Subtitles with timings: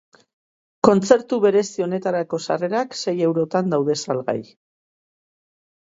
[0.87, 4.39] Kontzertu berezi honetarako sarrerak sei eurotan daude salgai.